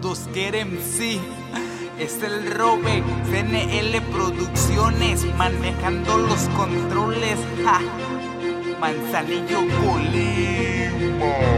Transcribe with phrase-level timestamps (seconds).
[0.00, 1.20] todos quieren sí.
[1.98, 7.38] Es el Robe, CNL Producciones, manejando los controles.
[7.64, 7.80] Ja.
[8.80, 11.49] Manzanillo Colima.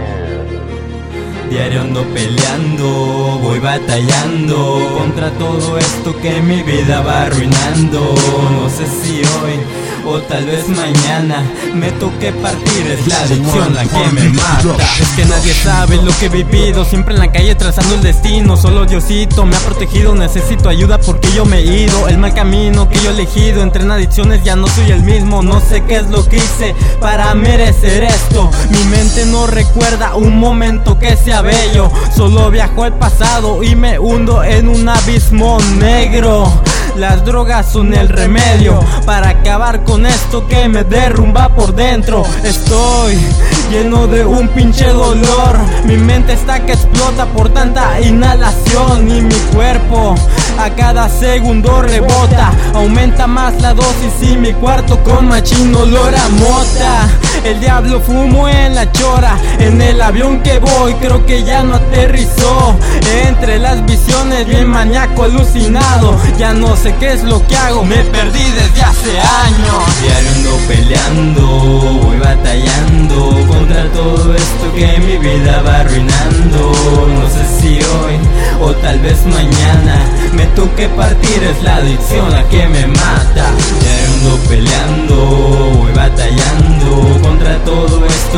[1.52, 8.14] Diario ando peleando, voy batallando contra todo esto que mi vida va arruinando.
[8.52, 9.60] No sé si hoy
[10.04, 11.44] o tal vez mañana
[11.74, 14.76] me toque partir Es la adicción la que me mata.
[15.00, 18.56] Es que nadie sabe lo que he vivido Siempre en la calle trazando el destino.
[18.56, 22.08] Solo Diosito me ha protegido Necesito ayuda porque yo me he ido.
[22.08, 25.42] El mal camino que yo he elegido Entre en adicciones ya no soy el mismo.
[25.42, 28.50] No sé qué es lo que hice para merecer esto.
[28.70, 31.41] Mi mente no recuerda un momento que sea
[32.14, 36.62] Solo viajo al pasado y me hundo en un abismo negro
[36.96, 42.22] las drogas son el remedio para acabar con esto que me derrumba por dentro.
[42.44, 43.18] Estoy
[43.70, 45.58] lleno de un pinche dolor.
[45.84, 50.14] Mi mente está que explota por tanta inhalación y mi cuerpo
[50.58, 52.52] a cada segundo rebota.
[52.74, 57.08] Aumenta más la dosis y mi cuarto con machín olor a mota.
[57.44, 61.74] El diablo fumo en la chora, en el avión que voy creo que ya no
[61.74, 62.76] aterrizó.
[63.26, 67.96] Entre las visiones bien maníaco alucinado, ya no sé qué es lo que hago, me
[67.96, 69.82] perdí desde hace años.
[70.02, 71.46] Diario ando peleando,
[72.04, 76.72] voy batallando contra todo esto que mi vida va arruinando.
[77.08, 78.18] No sé si hoy
[78.60, 80.00] o tal vez mañana
[80.32, 83.50] me toque partir, es la adicción la que me mata.
[83.80, 85.16] Diario ando peleando,
[85.78, 85.91] voy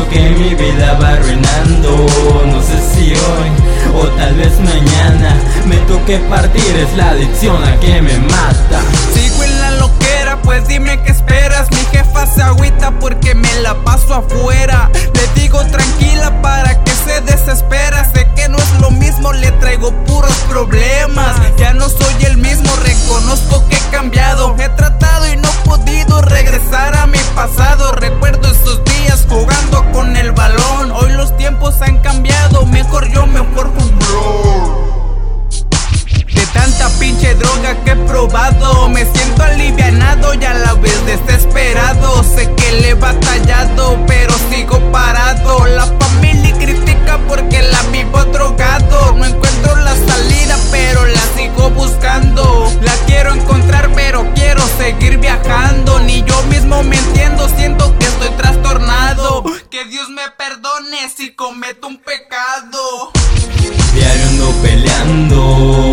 [0.03, 2.05] que mi vida va arruinando.
[2.45, 3.65] No sé si hoy
[3.95, 8.81] o tal vez mañana me toque partir, es la adicción la que me mata.
[9.13, 11.69] Sigo en la loquera, pues dime qué esperas.
[11.71, 14.89] Mi jefa se agüita porque me la paso afuera.
[15.13, 18.11] Le digo tranquila para que se desespera.
[18.13, 21.35] Sé que no es lo mismo, le traigo puros problemas.
[21.57, 24.55] Ya no soy el mismo, reconozco que he cambiado.
[24.59, 27.93] He tratado y no he podido regresar a mi pasado.
[27.93, 29.74] Recuerdo esos días jugando
[31.81, 33.95] han cambiado, mejor yo me forjo un.
[36.33, 42.23] De tanta pinche droga que he probado Me siento alivianado y a la vez desesperado.
[42.23, 45.65] Sé que le he batallado pero sigo parado.
[45.65, 49.13] La familia critica porque la vivo drogado.
[49.13, 52.71] No encuentro la salida pero la sigo buscando.
[52.81, 55.99] La quiero encontrar pero quiero seguir viajando.
[56.01, 58.04] Ni yo mismo me entiendo, siento que
[59.75, 63.11] Que Dios me perdone si cometo un pecado
[63.93, 65.41] Diario ando peleando,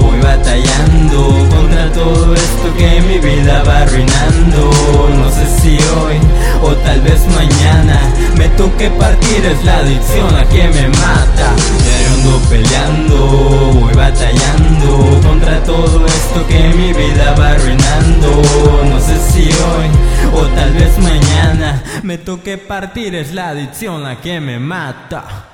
[0.02, 4.70] voy batallando contra todo esto que mi vida va arruinando.
[5.16, 6.16] No sé si hoy
[6.62, 8.00] o tal vez mañana
[8.36, 11.51] me toque partir, es la adicción la que me mata.
[22.02, 25.51] Me toque partir, es la adicción la que me mata.